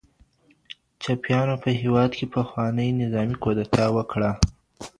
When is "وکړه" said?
3.97-4.31